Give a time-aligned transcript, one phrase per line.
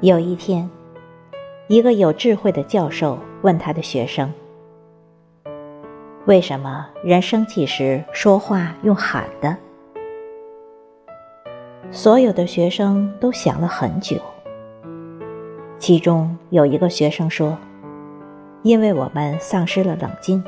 [0.00, 0.70] 有一天，
[1.66, 4.32] 一个有智慧的教授问他的学生
[6.24, 9.56] ：“为什么人生气时说话用喊的？”
[11.90, 14.16] 所有的学生都想了很久。
[15.78, 17.58] 其中有一个学生说
[18.62, 20.44] ：“因为我们丧失了冷静，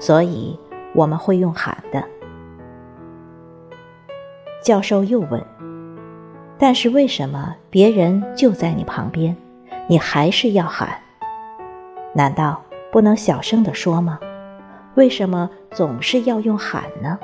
[0.00, 0.58] 所以
[0.96, 2.02] 我们会用喊的。”
[4.60, 5.40] 教授又问
[6.58, 9.36] ：“但是为什么别人就在你旁边，
[9.88, 10.88] 你还是要喊？
[12.14, 14.18] 难道不能小声地说吗？
[14.94, 17.18] 为什么总是要用喊呢？”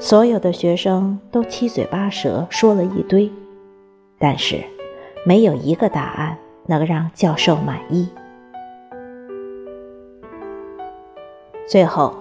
[0.00, 3.30] 所有的学生都七嘴八舌说了一堆，
[4.18, 4.64] 但是
[5.24, 8.08] 没有一个答案能让教授满意。
[11.66, 12.14] 最后，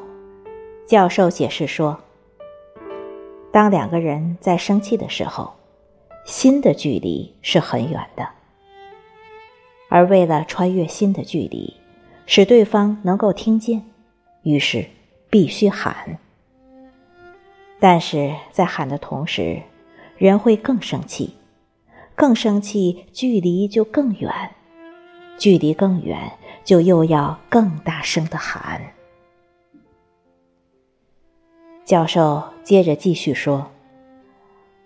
[0.85, 1.97] 教授解释说
[3.53, 5.53] ：“当两个人在生气的时候，
[6.25, 8.27] 心的距离是很远的，
[9.89, 11.75] 而为了穿越心的距离，
[12.25, 13.85] 使对方能够听见，
[14.41, 14.83] 于是
[15.29, 16.17] 必须喊。”
[17.79, 19.61] 但是在喊的同时，
[20.17, 21.35] 人会更生气，
[22.15, 24.33] 更生气，距离就更远，
[25.37, 26.31] 距离更远，
[26.63, 28.81] 就又要更大声的喊。
[31.85, 33.69] 教授接着继续说：“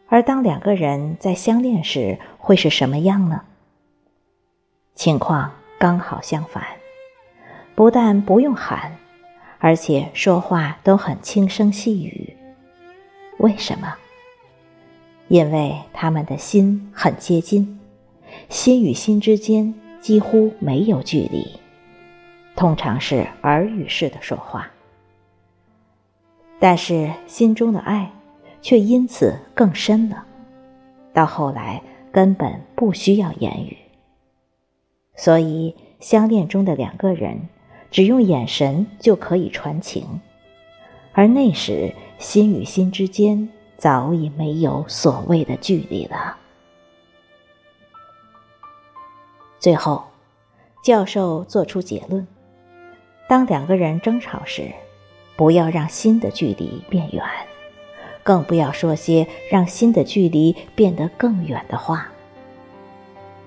[0.10, 3.42] 而当两个人在相恋时，会是什么样呢？
[4.96, 6.64] 情况刚好相反，
[7.76, 8.98] 不但不用喊，
[9.60, 12.36] 而且说话都很轻声细语。”
[13.38, 13.94] 为什么？
[15.28, 17.80] 因为他们的心很接近，
[18.50, 21.60] 心与心之间几乎没有距离，
[22.56, 24.72] 通常是耳语式的说话，
[26.60, 28.12] 但是心中的爱
[28.62, 30.26] 却因此更深了，
[31.14, 31.82] 到后来
[32.12, 33.78] 根本不需要言语。
[35.16, 37.50] 所以，相恋中的两个人
[37.92, 40.22] 只用眼神就可以传情，
[41.14, 41.94] 而那时。
[42.20, 43.48] 心与心之间
[43.78, 46.36] 早已没有所谓的距离了。
[49.60, 50.04] 最后，
[50.84, 52.28] 教授做出结论：
[53.30, 54.72] 当两个人争吵时，
[55.38, 57.24] 不要让心的距离变远，
[58.24, 62.10] 更不要说些让心的距离变得更远的话。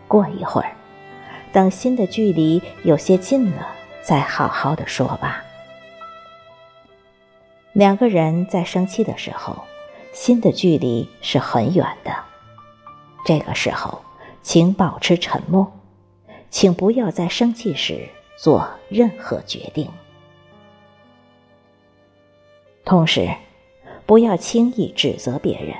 [0.08, 0.72] 过一会儿，
[1.52, 3.66] 等心的距离有些近了，
[4.02, 5.44] 再好好的说吧。
[7.72, 9.64] 两个人在生气的时候，
[10.12, 12.12] 心的距离是很远的。
[13.24, 14.00] 这个时候，
[14.42, 15.70] 请保持沉默，
[16.50, 19.90] 请不要在生气时做任何决定。
[22.84, 23.28] 同时，
[24.06, 25.76] 不要轻易指责别人，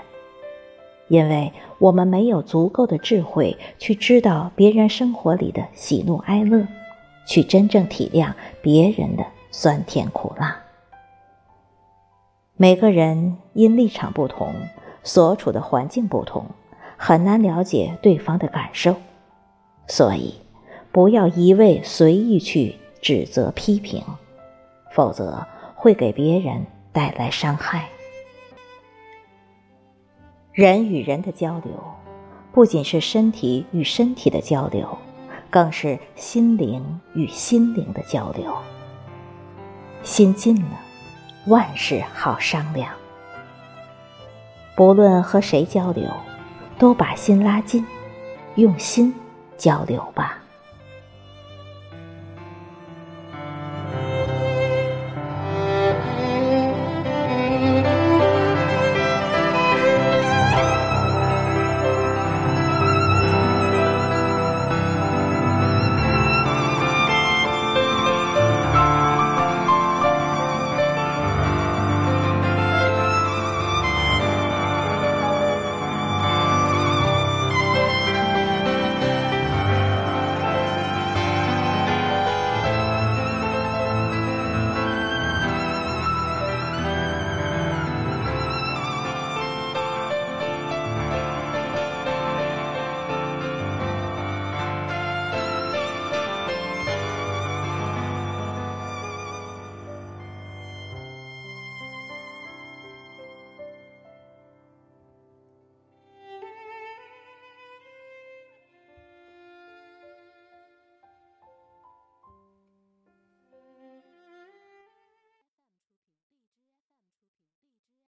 [1.09, 6.67] 因为我们没有足够的智慧去知道别人生活里的喜怒哀乐，
[7.27, 10.63] 去真正体谅别人的酸甜苦辣。
[12.57, 14.55] 每个人因立场不同，
[15.03, 16.45] 所处的环境不同，
[16.97, 18.95] 很难了解对方的感受，
[19.87, 20.35] 所以
[20.93, 24.05] 不要一味随意去指责批评，
[24.93, 27.89] 否则会给别人带来伤害。
[30.53, 31.73] 人与人的交流，
[32.53, 34.99] 不仅是身体与身体的交流，
[35.49, 38.55] 更是心灵与心灵的交流。
[40.03, 40.81] 心近了。
[41.47, 42.93] 万事好商量，
[44.77, 46.07] 不论和谁交流，
[46.79, 47.85] 都把心拉近，
[48.57, 49.15] 用心
[49.57, 50.40] 交流吧。